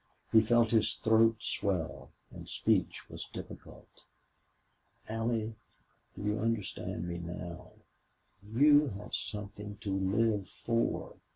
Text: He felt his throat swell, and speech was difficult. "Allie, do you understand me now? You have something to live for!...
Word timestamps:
He 0.31 0.41
felt 0.41 0.71
his 0.71 0.95
throat 0.95 1.35
swell, 1.41 2.09
and 2.31 2.49
speech 2.49 3.07
was 3.07 3.25
difficult. 3.31 4.03
"Allie, 5.07 5.53
do 6.15 6.23
you 6.25 6.39
understand 6.39 7.07
me 7.07 7.19
now? 7.19 7.73
You 8.43 8.87
have 8.97 9.13
something 9.13 9.77
to 9.83 9.95
live 9.95 10.49
for!... 10.49 11.17